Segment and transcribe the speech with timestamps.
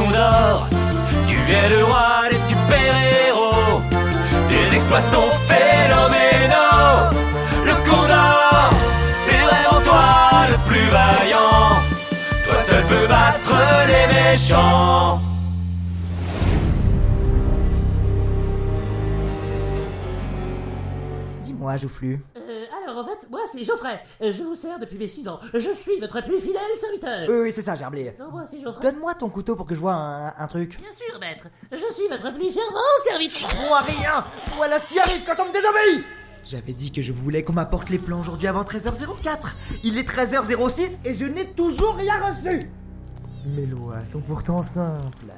[0.00, 0.66] Condor.
[1.28, 3.82] Tu es le roi des super-héros.
[4.48, 7.10] Tes exploits sont phénoménaux.
[7.66, 8.70] Le Condor,
[9.12, 11.76] c'est vraiment toi le plus vaillant.
[12.46, 13.54] Toi seul peux battre
[13.88, 15.20] les méchants.
[21.42, 22.24] Dis-moi, Joufflu.
[22.50, 24.00] Euh, alors en fait, moi c'est Geoffrey.
[24.22, 25.38] Euh, Je vous sers depuis mes 6 ans.
[25.54, 27.28] Je suis votre plus fidèle serviteur.
[27.28, 28.14] Oui, oui, c'est ça, Gerblé.
[28.18, 28.82] Non, moi c'est Geoffrey.
[28.82, 30.80] Donne-moi ton couteau pour que je vois un, un truc.
[30.80, 31.46] Bien sûr, maître.
[31.70, 32.74] Je suis votre plus fervent
[33.08, 33.50] serviteur.
[33.68, 34.24] Moi rien
[34.56, 36.04] Voilà ce qui arrive quand on me désobéit
[36.44, 39.52] J'avais dit que je voulais qu'on m'apporte les plans aujourd'hui avant 13h04.
[39.84, 42.68] Il est 13h06 et je n'ai toujours rien reçu
[43.46, 45.32] Mes lois sont pourtant simples.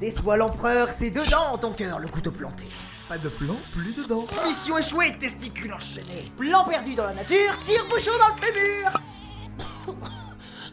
[0.00, 2.64] Déçois l'empereur, c'est dedans ton cœur le couteau planté.
[3.08, 4.26] Pas de plan, plus dedans.
[4.44, 6.24] Mission échouée, testicule enchaîné.
[6.36, 8.90] Plan perdu dans la nature, tire-bouchon dans le fémur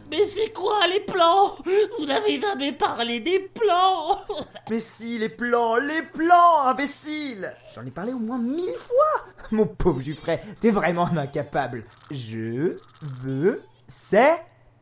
[0.09, 1.56] Mais c'est quoi les plans?
[2.00, 4.22] Vous n'avez jamais parlé des plans
[4.72, 9.67] Mais si, les plans, les plans, imbécile J'en ai parlé au moins mille fois Mon
[9.67, 11.86] pauvre Juffray, t'es vraiment un incapable.
[12.09, 14.31] Je veux ces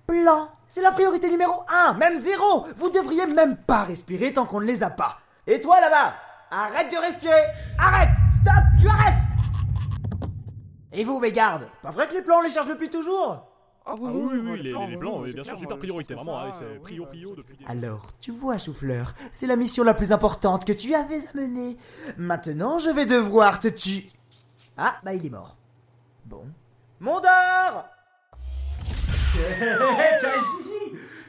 [0.07, 0.49] plans.
[0.69, 4.66] C'est la priorité numéro un, même zéro Vous devriez même pas respirer tant qu'on ne
[4.66, 5.19] les a pas.
[5.47, 6.16] Et toi là-bas,
[6.52, 7.45] arrête de respirer
[7.77, 8.09] Arrête
[8.41, 9.21] Stop Tu arrêtes
[10.91, 13.47] Et vous, mes gardes Pas vrai que les plans, on les cherche depuis toujours?
[13.83, 15.53] Ah oui, Ah oui, oui, les, plans, les oui, blancs, oui, oui, c'est bien sûr,
[15.53, 18.31] clair, super priorité, vraiment, ça, ouais, c'est euh, prio, depuis, prio depuis des Alors, tu
[18.31, 21.77] vois, Chou-Fleur, c'est la mission la plus importante que tu avais à mener.
[22.16, 24.07] Maintenant, je vais devoir te tuer.
[24.77, 25.57] Ah, bah il est mort.
[26.25, 26.45] Bon.
[26.99, 27.88] Mondor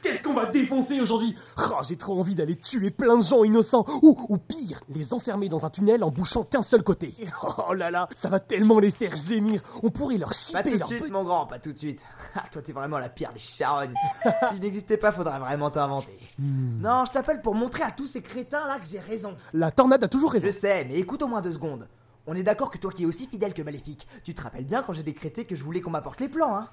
[0.03, 1.33] Qu'est-ce qu'on va défoncer aujourd'hui?
[1.57, 5.47] Oh, j'ai trop envie d'aller tuer plein de gens innocents ou, ou pire, les enfermer
[5.47, 7.15] dans un tunnel en bouchant qu'un seul côté.
[7.69, 9.61] Oh là là, ça va tellement les faire gémir.
[9.81, 12.05] On pourrait leur Pas chipper tout de suite, mon grand, pas tout de suite.
[12.35, 13.93] Ah, toi, t'es vraiment la pire des charognes.
[14.49, 16.17] si je n'existais pas, faudrait vraiment t'inventer.
[16.37, 19.37] Non, je t'appelle pour montrer à tous ces crétins là que j'ai raison.
[19.53, 20.47] La tornade a toujours raison.
[20.47, 21.87] Je sais, mais écoute au moins deux secondes.
[22.27, 24.81] On est d'accord que toi qui es aussi fidèle que maléfique, tu te rappelles bien
[24.81, 26.67] quand j'ai décrété que je voulais qu'on m'apporte les plans, hein?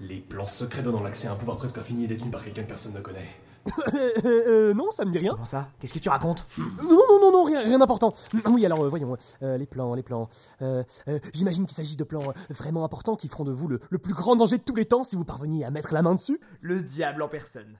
[0.00, 2.94] Les plans secrets donnant l'accès à un pouvoir presque infini détenu par quelqu'un que personne
[2.94, 3.28] ne connaît.
[3.94, 5.32] Euh, euh, euh, non, ça me dit rien.
[5.34, 5.68] Comment ça?
[5.78, 6.48] Qu'est-ce que tu racontes?
[6.58, 8.12] Non, non, non, non, rien, rien d'important.
[8.46, 10.28] Oui, alors euh, voyons, euh, les plans, les plans.
[10.62, 13.78] Euh, euh, J'imagine qu'il s'agit de plans euh, vraiment importants qui feront de vous le,
[13.88, 16.16] le plus grand danger de tous les temps si vous parveniez à mettre la main
[16.16, 16.40] dessus.
[16.60, 17.78] Le diable en personne.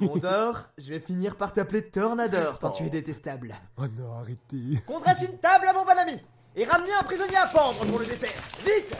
[0.00, 3.54] Mondor, je vais finir par t'appeler Tornador tant tu es détestable.
[3.78, 4.80] Oh non, arrêtez.
[4.84, 6.20] Qu'on dresse une table à mon bon ami
[6.56, 8.30] et ramenez un prisonnier à pendre pour le dessert.
[8.64, 8.96] Vite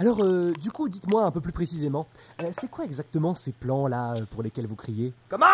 [0.00, 2.06] Alors, euh, du coup, dites-moi un peu plus précisément,
[2.40, 5.12] euh, c'est quoi exactement ces plans-là euh, pour lesquels vous criez?
[5.28, 5.46] Comment?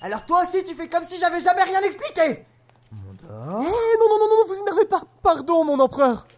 [0.00, 2.44] Alors toi aussi tu fais comme si j'avais jamais rien expliqué!
[2.92, 5.02] Mondor Eh non, non, non, non, vous énervez pas.
[5.22, 6.28] Pardon, mon empereur.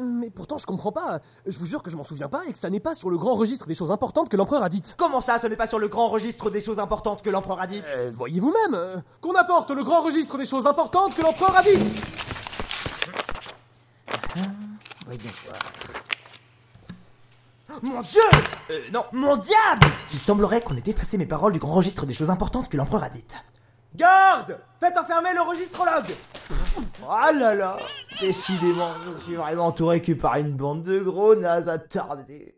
[0.00, 1.20] Mais pourtant, je comprends pas.
[1.46, 3.18] Je vous jure que je m'en souviens pas et que ça n'est pas sur le
[3.18, 4.96] grand registre des choses importantes que l'empereur a dites.
[4.98, 7.68] Comment ça, ce n'est pas sur le grand registre des choses importantes que l'empereur a
[7.68, 7.96] dites?
[8.12, 12.02] Voyez vous-même qu'on apporte le grand registre des choses importantes que l'empereur a dites!
[15.06, 15.87] Voyons voir.
[17.82, 18.20] Mon dieu
[18.70, 22.14] Euh, non, mon diable Il semblerait qu'on ait effacé mes paroles du grand registre des
[22.14, 23.36] choses importantes que l'empereur a dites.
[23.94, 26.14] Garde Faites enfermer le registrologue
[27.02, 27.76] Oh là là
[28.20, 32.54] Décidément, je suis vraiment entouré que par une bande de gros nazes attardés.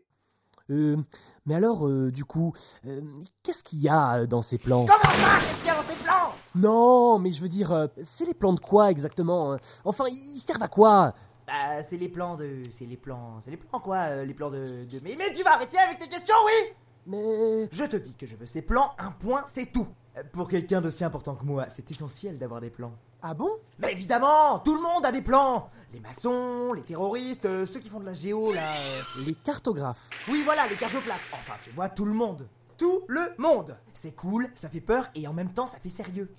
[0.69, 0.97] Euh,
[1.45, 2.53] mais alors, euh, du coup,
[2.85, 3.01] euh,
[3.43, 4.85] qu'est-ce qu'il y a euh, dans ces plans?
[4.85, 6.33] Comment ça Qu'est-ce qu'il y a dans ces plans?
[6.55, 9.57] Non, mais je veux dire, euh, c'est les plans de quoi exactement?
[9.85, 11.13] Enfin, ils servent à quoi?
[11.51, 12.63] Bah, c'est les plans de...
[12.69, 13.39] C'est les plans...
[13.41, 14.85] C'est les plans quoi euh, Les plans de...
[14.85, 14.99] de...
[15.03, 16.73] Mais, mais tu vas arrêter avec tes questions, oui
[17.07, 17.67] Mais...
[17.71, 19.87] Je te dis que je veux ces plans, un point, c'est tout.
[20.17, 22.93] Euh, Pour quelqu'un d'aussi important que moi, c'est essentiel d'avoir des plans.
[23.21, 23.51] Ah bon?
[23.79, 25.69] Mais évidemment, tout le monde a des plans.
[25.91, 28.61] Les maçons, les terroristes, euh, ceux qui font de la géo là.
[28.61, 29.25] euh.
[29.25, 30.09] Les cartographes.
[30.29, 31.19] Oui, voilà, les cartoplates.
[31.33, 32.47] Enfin, tu vois, tout le monde.
[32.77, 33.77] Tout le monde.
[33.93, 36.31] C'est cool, ça fait peur et en même temps, ça fait sérieux.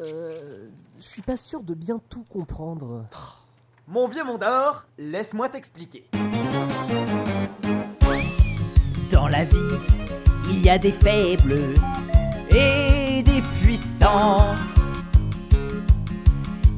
[0.00, 0.70] Euh...
[0.98, 3.04] Je suis pas sûr de bien tout comprendre.
[3.88, 6.08] Mon vieux Mondor, laisse-moi t'expliquer.
[9.10, 9.56] Dans la vie,
[10.48, 11.58] il y a des faibles
[12.50, 14.54] et des puissants.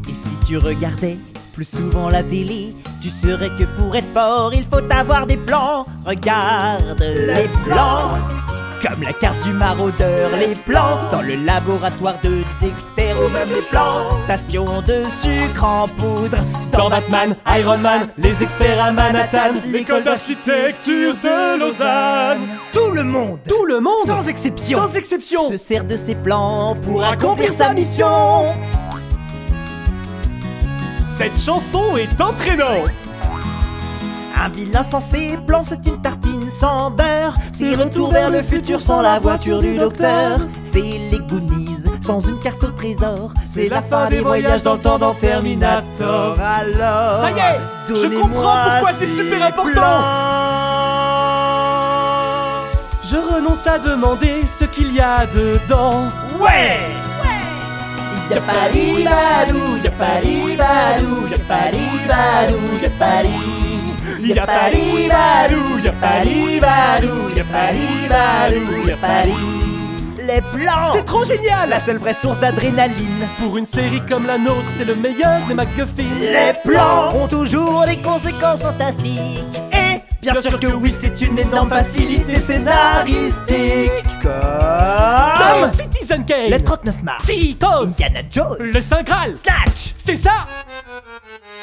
[0.09, 1.19] Et si tu regardais
[1.53, 5.85] plus souvent la télé, tu saurais que pour être fort, il faut avoir des plans.
[6.06, 8.17] Regarde les plans,
[8.83, 13.62] comme la carte du maraudeur, les plans dans le laboratoire de Dexter ou même les
[13.62, 16.39] plantations de sucre en poudre.
[16.76, 22.41] Dans Batman, Iron Man, les experts à Manhattan, l'école d'architecture de Lausanne.
[22.73, 26.76] Tout le monde, Tout le monde sans exception, Sans exception se sert de ses plans
[26.82, 28.47] pour accomplir sa mission.
[31.17, 32.91] Cette chanson est entraînante.
[34.37, 37.37] Un bill insensé, plan c'est une tartine sans beurre.
[37.53, 40.41] C'est retour vers le futur sans la voiture du docteur.
[40.65, 41.74] C'est les Goonies
[42.05, 43.33] sans une carte au trésor.
[43.41, 46.37] C'est la fin des voyages dans le temps dans Terminator.
[46.39, 47.61] Alors, Ça y est,
[47.97, 50.03] je comprends pourquoi c'est ces super important.
[53.11, 56.05] Je renonce à demander ce qu'il y a dedans.
[56.39, 56.79] Ouais
[58.31, 61.71] Y'a pas badou, y'a pas badou, y'a pas
[62.09, 63.23] badou, y'a pas
[64.21, 64.71] Y'a pas
[65.09, 66.25] badou, y'a pas
[66.61, 67.73] badou, y'a pas
[68.09, 69.54] badou, y'a pas
[70.26, 73.29] Les plans C'est trop génial la seule vraie source d'adrénaline.
[73.38, 76.09] Pour une série comme la nôtre, c'est le meilleur des McGuffin.
[76.21, 79.61] Les plans ont toujours des conséquences fantastiques.
[79.73, 83.93] Et bien, sûr, que oui, c'est une énorme facilité scénaristique.
[84.23, 86.50] Comme Citizen Kane.
[86.50, 87.82] le 39 mars, Psychos.
[87.82, 89.37] Indiana Jones, Le Saint Graal.
[89.37, 90.47] Snatch, C'est ça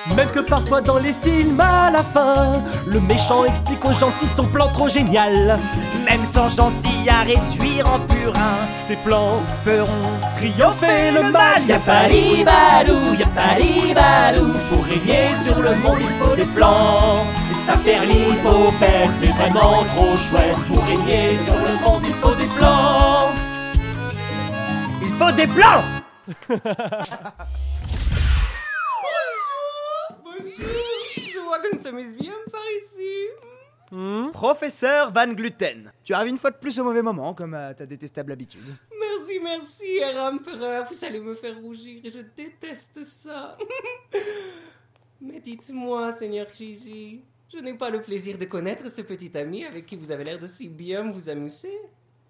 [0.10, 2.54] Même que parfois dans les films, à la fin,
[2.88, 5.60] le méchant explique aux gentils son plan trop génial.
[6.06, 9.88] même sans gentil à réduire en purin, Ses plans feront
[10.36, 11.64] triompher le mal.
[11.68, 13.58] Y'a pas badou, y'a pas
[13.94, 19.84] badou Pour régner sur le monde il faut des plans Ça faire l'hypopète, c'est vraiment
[19.96, 20.58] trop chouette.
[20.68, 23.30] Pour régner sur le monde, il faut des plans.
[25.02, 25.84] Il faut des plans
[31.62, 34.32] Qu'on s'amuse bien par ici.
[34.32, 37.86] Professeur Van Gluten, tu arrives une fois de plus au mauvais moment, comme à ta
[37.86, 38.74] détestable habitude.
[38.98, 40.88] Merci, merci, Herr Empereur.
[40.90, 43.58] Vous allez me faire rougir et je déteste ça.
[45.22, 47.22] Mais dites-moi, Seigneur Gigi,
[47.54, 50.40] je n'ai pas le plaisir de connaître ce petit ami avec qui vous avez l'air
[50.40, 51.78] de si bien vous amuser.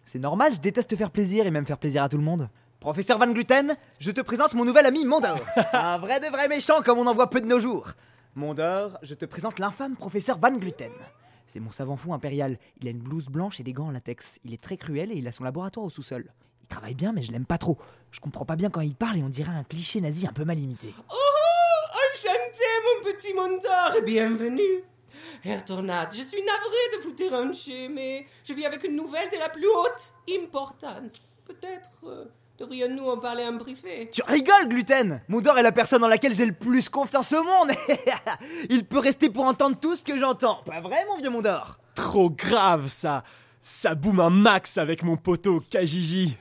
[0.04, 2.50] C'est normal, je déteste faire plaisir et même faire plaisir à tout le monde.
[2.80, 5.38] Professeur Van Gluten, je te présente mon nouvel ami Mondor.
[5.74, 7.90] Un vrai de vrai méchant comme on en voit peu de nos jours.
[8.36, 10.94] Mondor, je te présente l'infâme professeur Van Gluten.
[11.46, 12.58] C'est mon savant fou impérial.
[12.80, 14.40] Il a une blouse blanche et des gants en latex.
[14.46, 16.32] Il est très cruel et il a son laboratoire au sous-sol.
[16.62, 17.78] Il travaille bien, mais je l'aime pas trop.
[18.10, 20.46] Je comprends pas bien quand il parle et on dirait un cliché nazi un peu
[20.46, 20.94] mal imité.
[21.12, 24.86] Oh, enchanté, mon petit Mondor, bienvenue.
[25.44, 29.50] Herr je suis navré de vous déranger, mais je vis avec une nouvelle de la
[29.50, 31.36] plus haute importance.
[31.46, 32.26] Peut-être euh,
[32.62, 34.10] devrions-nous en parler en privé.
[34.12, 35.22] Tu rigoles, Gluten?
[35.28, 37.72] Mondor est la personne en laquelle j'ai le plus confiance au monde.
[38.70, 40.62] il peut rester pour entendre tout ce que j'entends.
[40.66, 41.80] Pas vrai, mon vieux Mondor?
[41.96, 43.24] Trop grave ça.
[43.64, 46.38] Ça boum un max avec mon poteau Kajiji.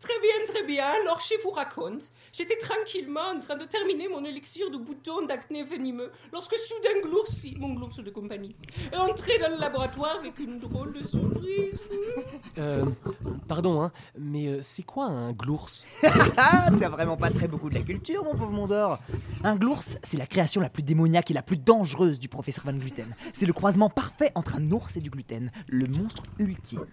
[0.00, 0.86] Très bien, très bien.
[1.02, 2.04] Alors, je vous raconte.
[2.32, 7.54] J'étais tranquillement en train de terminer mon élixir de bouton d'acné venimeux lorsque soudain Gloursi,
[7.58, 8.56] mon glours de compagnie,
[8.92, 11.78] est entré dans le laboratoire avec une drôle de surprise.
[12.58, 12.86] Euh,
[13.46, 15.68] pardon, hein, mais euh, c'est quoi un glours
[16.36, 18.98] Ah, t'as vraiment pas très beaucoup de la culture, mon pauvre Mondor.
[19.44, 22.72] Un glours, c'est la création la plus démoniaque et la plus dangereuse du professeur Van
[22.72, 23.14] Gluten.
[23.32, 26.86] C'est le croisement parfait entre un ours et du gluten, le monstre ultime.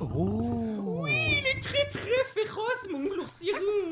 [0.00, 2.47] Oh Il est très très féroce,
[2.90, 3.90] mon gloursiron.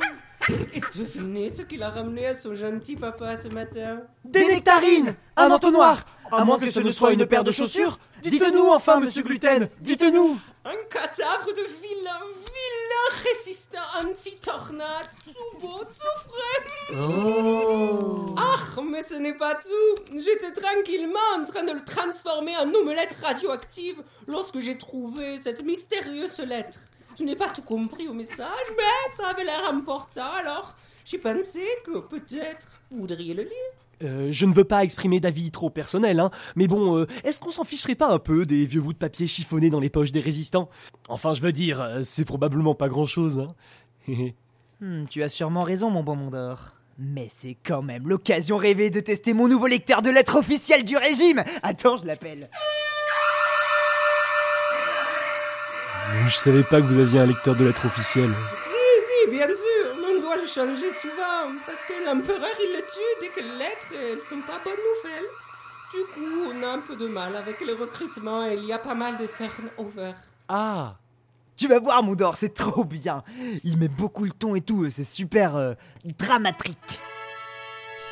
[0.74, 5.50] Et devinez ce qu'il a ramené à son gentil papa ce matin Des nectarines Un
[5.50, 9.68] entonnoir À moins que ce ne soit une paire de chaussures Dites-nous enfin, monsieur Gluten
[9.80, 16.94] Dites-nous Un cadavre de vilain, vilain résistant anti-tornade, tout beau, tout frais.
[18.36, 20.16] Ah, mais ce n'est pas tout.
[20.16, 26.38] J'étais tranquillement en train de le transformer en omelette radioactive lorsque j'ai trouvé cette mystérieuse
[26.40, 26.78] lettre.
[27.18, 31.62] Je n'ai pas tout compris au message, mais ça avait l'air important, alors j'ai pensé
[31.84, 33.52] que peut-être vous voudriez le lire.
[34.02, 37.50] Euh, je ne veux pas exprimer d'avis trop personnel, hein, mais bon, euh, est-ce qu'on
[37.50, 40.20] s'en ficherait pas un peu des vieux bouts de papier chiffonnés dans les poches des
[40.20, 40.68] résistants?
[41.08, 43.54] Enfin, je veux dire, euh, c'est probablement pas grand-chose, hein.
[44.78, 46.74] Hmm, tu as sûrement raison, mon bon Mondor.
[46.98, 50.98] Mais c'est quand même l'occasion rêvée de tester mon nouveau lecteur de lettres officielles du
[50.98, 52.50] régime Attends, je l'appelle.
[56.28, 58.34] Je savais pas que vous aviez un lecteur de lettres officielles.
[58.64, 62.82] Si, si, bien sûr, mais on doit le changer souvent, parce que l'empereur, il le
[62.82, 65.28] tue dès que les lettres, elles sont pas bonnes nouvelles.
[65.92, 68.78] Du coup, on a un peu de mal avec le recrutement et il y a
[68.78, 70.12] pas mal de turnover.
[70.48, 70.96] Ah
[71.56, 73.22] Tu vas voir, Mondor, c'est trop bien.
[73.62, 75.74] Il met beaucoup le ton et tout, c'est super euh,
[76.18, 77.00] dramatique.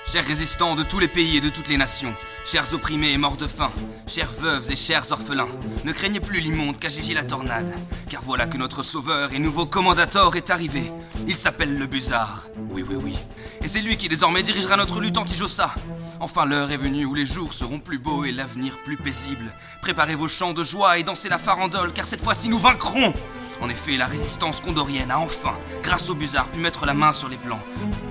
[0.06, 3.36] Chers résistants de tous les pays et de toutes les nations, chers opprimés et morts
[3.36, 3.72] de faim,
[4.06, 5.48] chères veuves et chers orphelins,
[5.84, 7.74] ne craignez plus l'immonde Kajiji la tornade,
[8.08, 10.92] car voilà que notre sauveur et nouveau commandator est arrivé.
[11.26, 12.46] Il s'appelle le Buzard.
[12.70, 13.16] Oui, oui, oui.
[13.62, 15.74] Et c'est lui qui désormais dirigera notre lutte anti-Jossa.
[16.20, 19.52] Enfin, l'heure est venue où les jours seront plus beaux et l'avenir plus paisible.
[19.80, 23.14] Préparez vos chants de joie et dansez la farandole, car cette fois-ci nous vaincrons
[23.60, 27.28] en effet, la résistance condorienne a enfin, grâce au Buzard, pu mettre la main sur
[27.28, 27.60] les plans.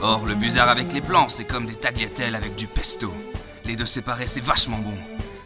[0.01, 3.13] Or, le Buzard avec les plans, c'est comme des tagliatelles avec du pesto.
[3.65, 4.93] Les deux séparés, c'est vachement bon.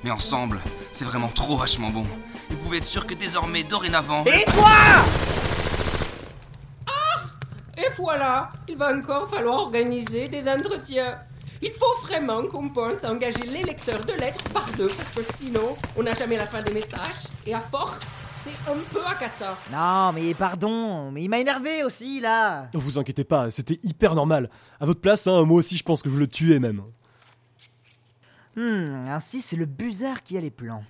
[0.04, 0.62] Mais ensemble,
[0.92, 2.06] c'est vraiment trop vachement bon.
[2.50, 4.24] Vous pouvez être sûr que désormais, dorénavant...
[4.26, 4.72] Et toi
[7.78, 11.20] Et voilà, il va encore falloir organiser des entretiens.
[11.62, 15.36] Il faut vraiment qu'on pense à engager les lecteurs de lettres par deux, parce que
[15.36, 17.28] sinon, on n'a jamais la fin des messages.
[17.46, 18.00] Et à force,
[18.52, 19.00] c'est un peu.
[19.72, 22.70] Non, mais pardon, mais il m'a énervé aussi là.
[22.74, 24.50] Vous inquiétez pas, c'était hyper normal.
[24.80, 26.84] À votre place, hein, moi aussi je pense que je le tuais même.
[28.56, 30.84] Hmm, ainsi c'est le buzard qui a les plans.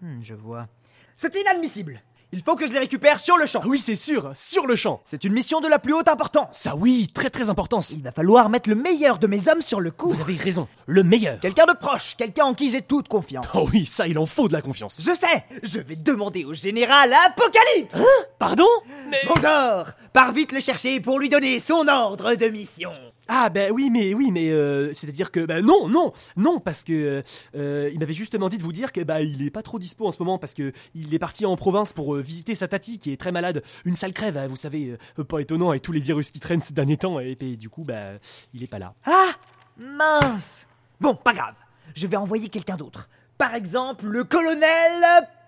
[0.00, 0.68] Hmm, je vois.
[1.16, 2.00] C'est inadmissible.
[2.34, 3.60] Il faut que je les récupère sur le champ.
[3.62, 5.02] Ah oui, c'est sûr, sur le champ.
[5.04, 6.56] C'est une mission de la plus haute importance.
[6.56, 7.90] Ça oui, très très importance.
[7.90, 10.08] Il va falloir mettre le meilleur de mes hommes sur le coup.
[10.08, 11.38] Vous avez raison, le meilleur.
[11.40, 13.44] Quelqu'un de proche, quelqu'un en qui j'ai toute confiance.
[13.52, 14.98] Oh oui, ça il en faut de la confiance.
[15.04, 17.98] Je sais, je vais demander au général Apocalypse.
[18.38, 18.68] Pardon?
[19.10, 19.20] Mais...
[19.28, 22.92] Mondor, pars vite le chercher pour lui donner son ordre de mission.
[23.28, 27.22] Ah ben oui mais oui mais euh, c'est-à-dire que bah non non non parce que
[27.54, 30.06] euh, il m'avait justement dit de vous dire que bah il est pas trop dispo
[30.06, 32.98] en ce moment parce que il est parti en province pour euh, visiter sa tati
[32.98, 35.92] qui est très malade une sale crève hein, vous savez euh, pas étonnant avec tous
[35.92, 38.14] les virus qui traînent ces derniers temps et, et du coup bah
[38.54, 39.30] il est pas là Ah
[39.78, 40.66] Mince
[41.00, 41.54] Bon, pas grave.
[41.96, 43.08] Je vais envoyer quelqu'un d'autre.
[43.36, 45.02] Par exemple, le colonel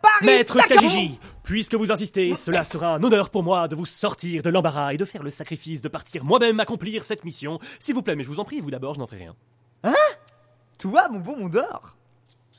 [0.05, 4.43] Paris Maître Kajiji, puisque vous insistez, cela sera un honneur pour moi de vous sortir
[4.43, 7.59] de l'embarras et de faire le sacrifice de partir moi-même accomplir cette mission.
[7.81, 9.35] S'il vous plaît, mais je vous en prie, vous d'abord, je n'en ferai rien.
[10.79, 11.97] Toi, mon bon Mondor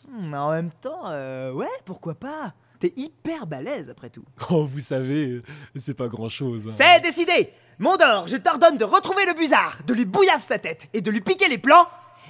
[0.08, 2.54] Hmm, En même temps, euh, ouais, pourquoi pas?
[2.80, 4.24] T'es hyper balèze après tout.
[4.52, 5.42] Oh, vous savez,
[5.76, 6.68] c'est pas grand-chose.
[6.68, 6.72] hein.
[6.78, 11.02] C'est décidé Mondor, je t'ordonne de retrouver le buzard, de lui bouillave sa tête et
[11.02, 11.88] de lui piquer les plans.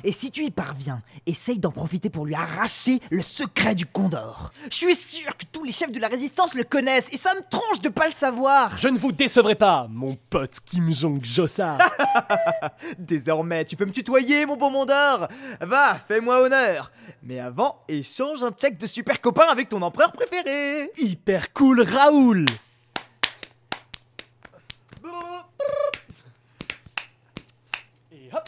[0.07, 4.51] Et si tu y parviens, essaye d'en profiter pour lui arracher le secret du Condor.
[4.69, 7.41] Je suis sûr que tous les chefs de la résistance le connaissent et ça me
[7.50, 8.77] tronche de pas le savoir.
[8.77, 11.79] Je ne vous décevrai pas, mon pote Kim Jong-josa.
[13.00, 15.27] Désormais, tu peux me tutoyer, mon bon Mondor.
[15.59, 16.91] Va, fais-moi honneur.
[17.24, 20.91] Mais avant, échange un check de super copain avec ton empereur préféré.
[21.00, 22.45] Hyper cool Raoul
[28.12, 28.43] Et hop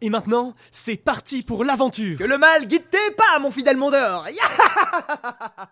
[0.00, 2.18] Et maintenant, c'est parti pour l'aventure.
[2.18, 4.26] Que le mal guide tes pas, mon fidèle Mondor.
[4.28, 4.42] Ya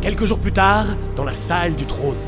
[0.00, 2.14] Quelques jours plus tard, dans la salle du trône.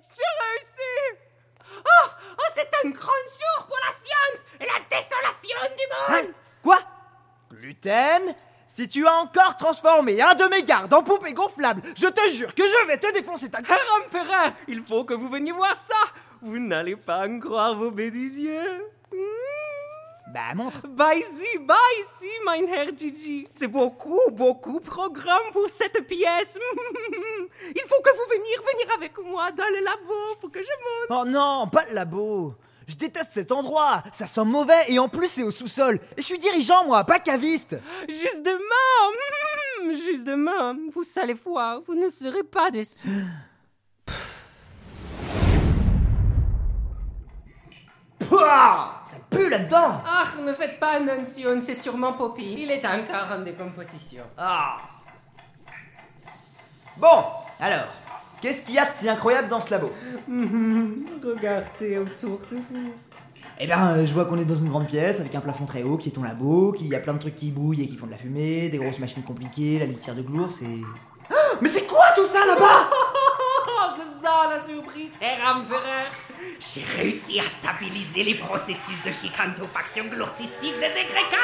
[0.00, 0.96] J'ai réussi!
[1.76, 6.26] Oh, oh c'est un grand jour pour la science et la désolation du monde!
[6.26, 6.32] Hein?
[6.60, 6.78] Quoi?
[7.52, 8.34] Gluten?
[8.78, 12.54] Si tu as encore transformé un de mes gardes en poupée gonflable, je te jure
[12.54, 13.58] que je vais te défoncer ta.
[13.58, 15.96] Herr Empereur, il faut que vous veniez voir ça
[16.42, 18.86] Vous n'allez pas en croire vos bêtises yeux
[20.32, 20.86] Bah, montre.
[20.86, 23.48] Bah ici, bah ici, mein Herr Gigi.
[23.50, 26.56] C'est beaucoup, beaucoup programme pour cette pièce.
[27.74, 31.20] Il faut que vous veniez venir avec moi dans le labo pour que je montre.
[31.20, 32.54] Oh non, pas le labo.
[32.88, 34.02] Je déteste cet endroit.
[34.12, 36.00] Ça sent mauvais et en plus c'est au sous-sol.
[36.16, 37.76] Et je suis dirigeant, moi, pas caviste.
[38.08, 38.58] Justement,
[39.92, 43.26] justement, vous allez voir, vous ne serez pas déçus.
[48.26, 50.02] Pouah Ça pue là-dedans.
[50.06, 52.54] Ah, ne faites pas attention, c'est sûrement Poppy.
[52.56, 54.24] Il est encore en décomposition.
[54.38, 54.78] Ah.
[56.96, 57.24] Bon,
[57.60, 57.86] alors,
[58.40, 59.92] qu'est-ce qu'il y a de si incroyable dans ce labo
[60.28, 62.92] Regardez autour de vous.
[63.60, 65.82] Eh bien, euh, je vois qu'on est dans une grande pièce avec un plafond très
[65.82, 67.96] haut qui est ton labo, qu'il y a plein de trucs qui bouillent et qui
[67.96, 70.64] font de la fumée, des grosses machines compliquées, la litière de glours, c'est.
[71.30, 76.06] Ah, Mais c'est quoi tout ça là-bas Oh, c'est ça la surprise, Herr Empereur.
[76.60, 81.38] J'ai réussi à stabiliser les processus de chicantofaction glourcystique de degré 4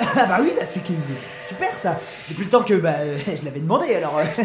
[0.00, 2.00] Ah bah oui, bah c'est que- c'est super ça.
[2.28, 4.18] Depuis le temps que bah euh, je l'avais demandé alors.
[4.18, 4.24] euh.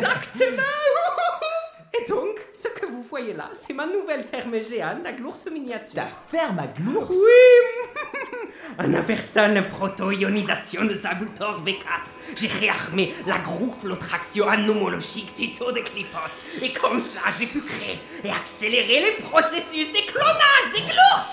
[1.96, 5.94] Et donc, ce que vous voyez là, c'est ma nouvelle ferme géante à glourse miniature.
[5.94, 7.12] Ta ferme à glours
[8.80, 11.76] En inversant la proto-ionisation de Sabutor V4,
[12.36, 16.18] j'ai réarmé la grouflotraction anomologique Tito de Clipot.
[16.64, 21.28] Et comme ça, j'ai pu créer et accélérer les processus des clonages des glours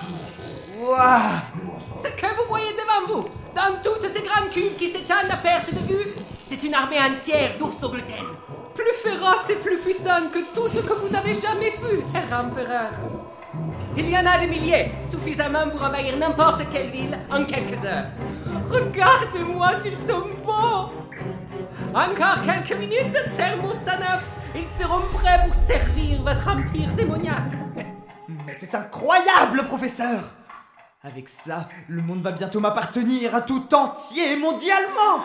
[0.81, 5.71] Ce que vous voyez devant vous, dans toutes ces grandes cuves qui s'étendent à perte
[5.75, 6.15] de vue,
[6.47, 7.91] c'est une armée entière d'ours au.
[7.91, 12.93] Plus féroce et plus puissante que tout ce que vous avez jamais vu, Herr Empereur.
[13.95, 18.07] Il y en a des milliers, suffisamment pour envahir n'importe quelle ville en quelques heures.
[18.71, 20.93] Regardez-moi s'ils sont beaux
[21.95, 27.53] Encore quelques minutes, thermostat neuf, ils seront prêts pour servir votre empire démoniaque.
[28.47, 30.23] Mais c'est incroyable, professeur
[31.03, 35.25] Avec ça, le monde va bientôt m'appartenir à tout entier mondialement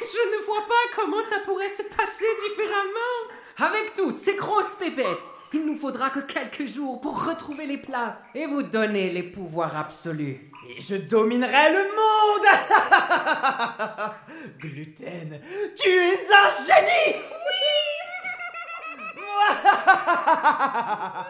[0.00, 3.28] Je ne vois pas comment ça pourrait se passer différemment.
[3.58, 8.22] Avec toutes ces grosses pépettes, il nous faudra que quelques jours pour retrouver les plats
[8.34, 10.50] et vous donner les pouvoirs absolus.
[10.70, 12.46] Et je dominerai le monde
[14.58, 15.38] Gluten,
[15.76, 18.00] tu es un génie Messire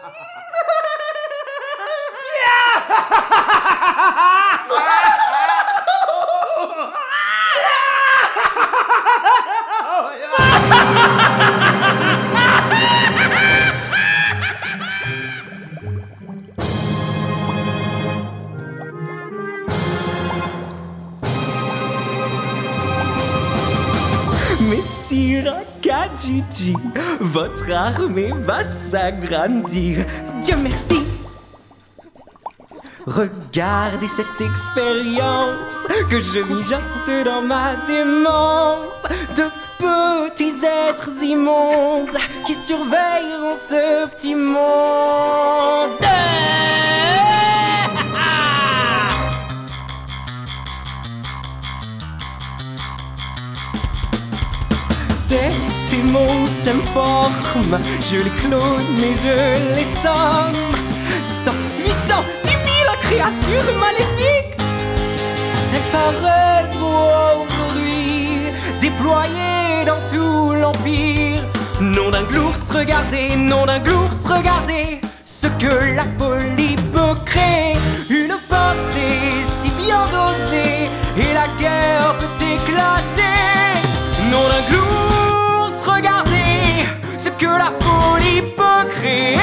[27.19, 30.05] Votre armée va s'agrandir.
[30.41, 30.99] Dieu merci.
[33.07, 39.01] Regardez cette expérience que je mijote dans ma démence
[39.35, 39.45] de
[39.79, 45.97] petits êtres immondes qui surveilleront ce petit monde.
[56.11, 60.55] Démons s'informent, je les clone et je les somme.
[61.43, 64.57] Cent, huit cent, dix mille créatures maléfiques.
[65.73, 71.45] Elles paraîtront aujourd'hui, déployées dans tout l'empire.
[71.79, 77.77] Nom d'un glours, regardez, nom d'un glours, regardez ce que la folie peut créer.
[78.09, 83.37] Une pensée si bien dosée et la guerre peut éclater.
[84.29, 85.20] Nom d'un glours,
[85.85, 86.85] regardez
[87.17, 89.37] ce que la folie peut créer.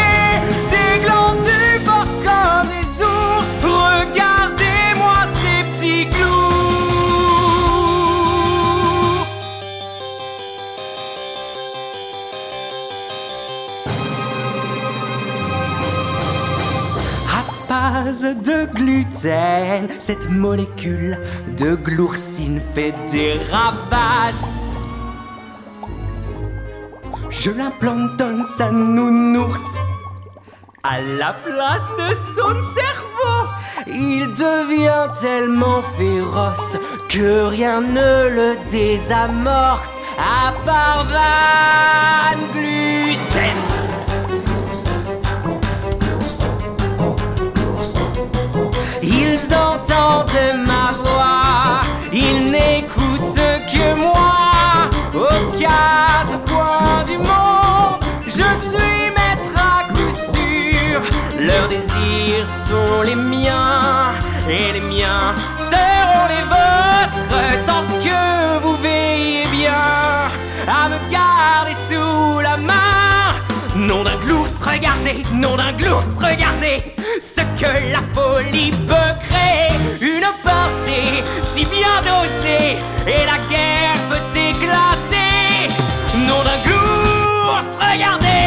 [0.70, 3.50] Des glands du bord comme des ours.
[3.62, 6.48] Regardez-moi ces petits glours.
[17.30, 21.18] À base de gluten, cette molécule
[21.58, 24.34] de gloursine fait des ravages.
[27.40, 29.62] Je l'implante dans sa nounours.
[30.82, 33.48] À la place de son cerveau,
[33.86, 36.76] il devient tellement féroce
[37.08, 43.77] que rien ne le désamorce à part Van Gluten.
[62.68, 64.12] Sont les miens,
[64.48, 65.34] et les miens
[65.72, 67.22] seront les vôtres
[67.66, 69.86] tant que vous veillez bien
[70.66, 73.28] à me garder sous la main.
[73.74, 76.94] Nom d'un glours, regardez, nom d'un glours, regardez
[77.34, 79.72] ce que la folie peut créer.
[80.00, 82.76] Une pensée si bien dosée
[83.14, 85.72] et la guerre peut éclater.
[86.28, 88.37] Nom d'un glours, regardez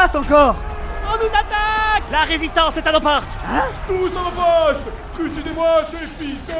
[0.00, 0.56] passe encore
[1.06, 3.36] On nous attaque La résistance est à nos portes.
[3.86, 4.80] Tous en poste
[5.14, 6.54] Trucidez-moi ces fils de...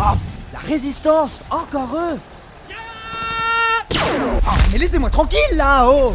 [0.00, 0.16] Oh,
[0.52, 2.18] la résistance Encore eux
[3.96, 6.14] Oh, mais laissez-moi tranquille là, oh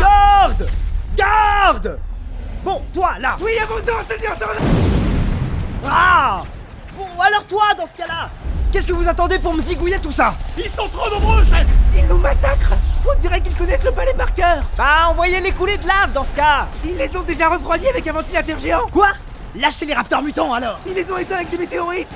[0.00, 0.68] Garde
[1.16, 1.98] Garde
[2.64, 4.36] Bon, toi là Oui, à vos ordres, Seigneur
[5.86, 6.42] Ah
[6.96, 8.28] Bon, alors toi, dans ce cas-là
[8.72, 11.66] Qu'est-ce que vous attendez pour me zigouiller tout ça Ils sont trop nombreux, chef.
[11.96, 12.74] Ils nous massacrent.
[13.10, 14.62] On dirait qu'ils connaissent le palais par cœur.
[14.76, 16.66] Bah, envoyez-les couler de lave dans ce cas.
[16.84, 18.86] Ils les ont déjà refroidis avec un ventilateur géant.
[18.92, 19.08] Quoi?
[19.56, 20.78] Lâchez les raptors mutants alors.
[20.86, 22.08] Ils les ont éteints avec des météorites.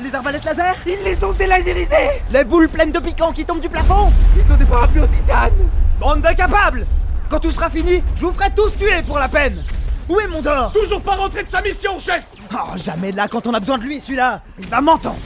[0.00, 0.76] Les arbalètes laser?
[0.86, 4.12] Ils les ont délasérisés Les boules pleines de piquants qui tombent du plafond.
[4.36, 5.50] Ils ont des parapluies en titane.
[5.98, 6.86] Bande d'incapables
[7.28, 9.60] Quand tout sera fini, je vous ferai tous tuer pour la peine.
[10.08, 10.72] Où est mon dor?
[10.72, 13.84] Toujours pas rentré de sa mission, chef Oh, jamais là quand on a besoin de
[13.84, 14.42] lui, celui-là.
[14.58, 15.16] Il va m'entendre.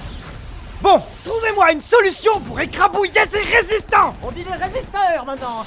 [0.83, 4.15] Bon, trouvez-moi une solution pour écrabouiller ces résistants.
[4.23, 5.65] On dit les résisteurs maintenant.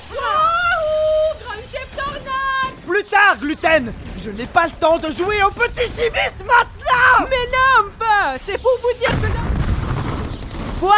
[2.88, 3.93] Plus tard, gluten.
[4.24, 8.62] Je n'ai pas le temps de jouer au petit chimiste maintenant Mais non, enfin, c'est
[8.62, 10.80] pour vous dire que...
[10.80, 10.93] Quoi?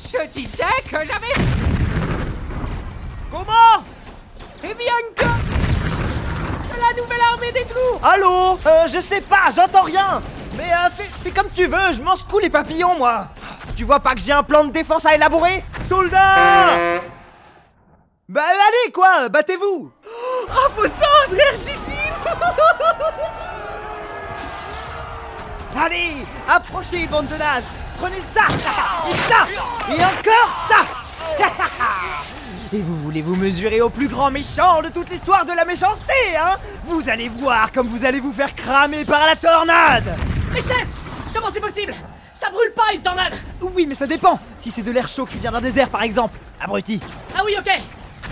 [0.00, 1.34] Je disais que j'avais...
[3.30, 3.84] Comment?
[4.64, 5.47] Eh bien que...
[6.80, 7.98] La nouvelle armée des clous.
[8.02, 10.22] Allô Euh, je sais pas, j'entends rien.
[10.56, 13.28] Mais euh, fais, fais comme tu veux, je mange coup les papillons, moi.
[13.76, 15.62] Tu vois pas que j'ai un plan de défense à élaborer?
[15.88, 17.00] Soldats
[18.28, 19.92] Bah allez, quoi Battez-vous.
[20.50, 21.94] Oh, vos cendres, Ergigine
[25.80, 27.64] Allez Approchez, bande de nazes.
[28.00, 28.46] Prenez ça
[29.08, 29.46] Et ça
[29.92, 30.76] Et encore ça
[32.72, 36.12] Et vous voulez vous mesurer au plus grand méchant de toute l'histoire de la méchanceté,
[36.38, 40.14] hein Vous allez voir comme vous allez vous faire cramer par la tornade
[40.52, 40.86] Mais chef
[41.34, 41.94] Comment c'est possible?
[42.34, 43.32] Ça brûle pas une tornade!
[43.62, 44.38] Oui, mais ça dépend.
[44.58, 46.38] Si c'est de l'air chaud qui vient d'un désert, par exemple.
[46.60, 47.00] Abruti.
[47.34, 47.70] Ah oui, ok.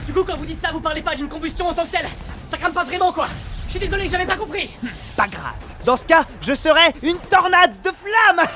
[0.07, 2.09] Du coup, quand vous dites ça, vous parlez pas d'une combustion en tant que telle.
[2.47, 3.27] Ça crame pas vraiment, quoi.
[3.67, 4.71] Je suis désolé, j'avais pas compris.
[5.17, 5.55] Pas grave.
[5.85, 8.47] Dans ce cas, je serai une tornade de flammes.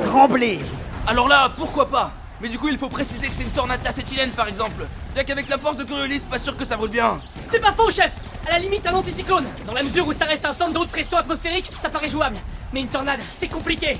[0.06, 0.60] Tremblez.
[1.06, 2.12] Alors là, pourquoi pas?
[2.40, 4.86] Mais du coup, il faut préciser que c'est une tornade d'acétylène par exemple.
[5.14, 7.18] Bien qu'avec la force de Coriolis, pas sûr que ça brûle bien.
[7.50, 8.12] C'est pas faux, chef
[8.46, 10.90] À la limite, un anticyclone Dans la mesure où ça reste un centre de haute
[10.90, 12.36] pression atmosphérique, ça paraît jouable.
[12.72, 13.98] Mais une tornade, c'est compliqué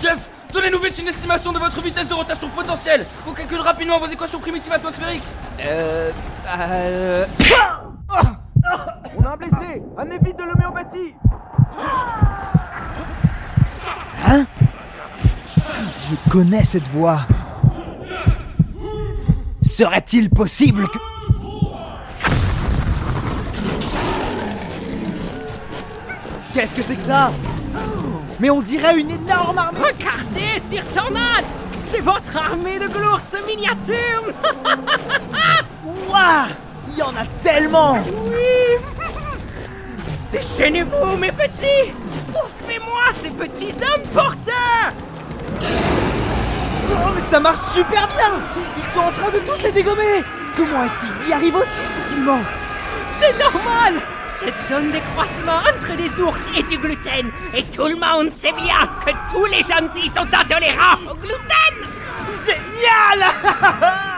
[0.00, 3.04] Chef, donnez-nous vite une estimation de votre vitesse de rotation potentielle.
[3.24, 5.24] Qu'on calcule rapidement vos équations primitives atmosphériques.
[5.64, 6.10] Euh...
[6.56, 7.26] Euh...
[9.16, 11.14] On a un blessé Amenez vite de l'homéopathie
[14.24, 14.46] Hein?
[16.08, 17.20] Je connais cette voix.
[19.72, 20.98] Serait-il possible que...
[26.52, 27.32] Qu'est-ce que c'est que ça
[28.38, 29.78] Mais on dirait une énorme armée.
[29.80, 31.46] Regardez, Sir Tornade.
[31.90, 34.34] C'est votre armée de glours miniature.
[35.86, 36.48] Ouah
[36.88, 37.94] Il y en a tellement.
[38.26, 38.76] Oui.
[40.30, 41.94] Déchaînez-vous, mes petits.
[42.28, 44.92] Bouffez-moi ces petits hommes porteurs
[46.94, 48.32] Oh mais ça marche super bien.
[48.76, 50.22] Ils sont en train de tous les dégommer.
[50.56, 52.40] Comment est-ce qu'ils y arrivent aussi facilement
[53.20, 53.94] C'est normal.
[54.38, 57.30] Cette zone décroissement entre des ours et du gluten.
[57.54, 61.74] Et tout le monde sait bien que tous les gentils sont intolérants au gluten.
[62.44, 63.30] Génial.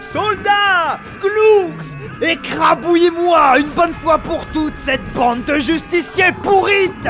[0.00, 4.76] Soldats Glooks Écrabouillez-moi une bonne fois pour toutes.
[4.78, 7.08] Cette bande de justiciers pourrites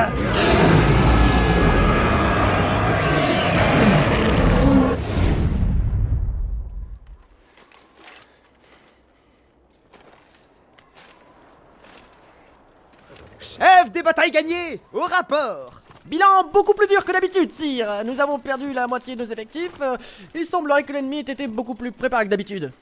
[13.40, 15.72] Chef des batailles gagnées Au rapport
[16.04, 17.86] Bilan beaucoup plus dur que d'habitude, sire.
[18.04, 19.80] Nous avons perdu la moitié de nos effectifs.
[19.80, 19.96] Euh,
[20.34, 22.72] Il semblerait que l'ennemi ait été beaucoup plus préparé que d'habitude.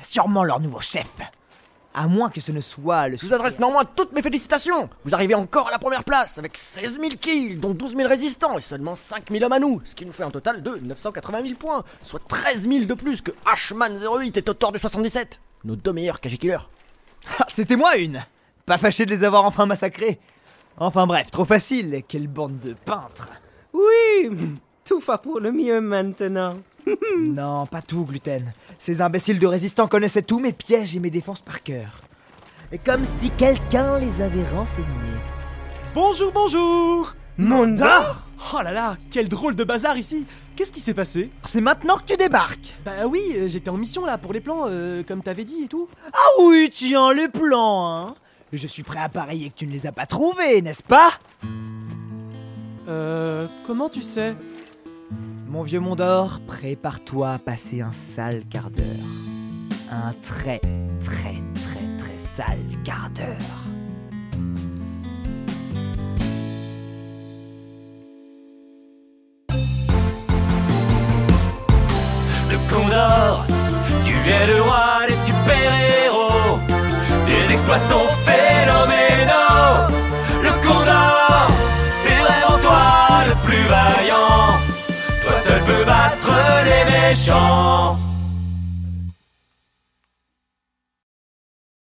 [0.00, 1.10] Sûrement leur nouveau chef
[1.92, 3.18] À moins que ce ne soit le...
[3.18, 4.88] Je vous adresse néanmoins toutes mes félicitations.
[5.04, 8.56] Vous arrivez encore à la première place avec 16 000 kills, dont 12 000 résistants
[8.56, 11.42] et seulement 5 000 hommes à nous, ce qui nous fait un total de 980
[11.42, 15.40] 000 points, soit 13 000 de plus que Ashman 08 et Totor du 77.
[15.64, 16.66] Nos deux meilleurs KG Killers.
[17.38, 18.24] Ah, C'était moi une
[18.64, 20.18] Pas fâché de les avoir enfin massacrés
[20.78, 23.30] Enfin bref, trop facile, quelle bande de peintres
[23.72, 24.30] Oui
[24.84, 26.54] Tout va pour le mieux maintenant.
[27.18, 28.52] Non, pas tout, Gluten.
[28.78, 32.00] Ces imbéciles de résistants connaissaient tous mes pièges et mes défenses par cœur.
[32.70, 34.86] Et Comme si quelqu'un les avait renseignés.
[35.94, 38.22] Bonjour, bonjour Mondor
[38.54, 41.30] Oh là là, quel drôle de bazar ici Qu'est-ce qui s'est passé?
[41.44, 44.66] C'est maintenant que tu débarques Bah oui, euh, j'étais en mission là pour les plans,
[44.68, 45.88] euh, comme t'avais dit et tout.
[46.12, 48.14] Ah oui, tiens, les plans, hein
[48.56, 51.10] Je suis prêt à parier que tu ne les as pas trouvés, n'est-ce pas?
[52.88, 54.34] Euh, comment tu sais?
[55.46, 58.86] Mon vieux Mondor, prépare-toi à passer un sale quart d'heure.
[59.90, 60.60] Un très,
[61.00, 63.36] très, très, très sale quart d'heure.
[72.50, 73.44] Le Condor,
[74.04, 76.58] tu es le roi des super-héros.
[77.26, 78.45] Tes exploits sont phénoménaux.
[83.68, 84.58] Vaillant.
[85.22, 86.32] Toi seul peux battre
[86.64, 87.98] les méchants.